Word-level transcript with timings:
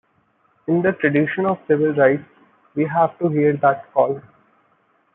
In 0.67 0.81
the 0.81 0.93
tradition 0.93 1.45
of 1.45 1.59
civil 1.67 1.93
rights, 1.93 2.23
we 2.73 2.85
have 2.85 3.15
to 3.19 3.29
hear 3.29 3.55
that 3.57 3.93
call. 3.93 4.19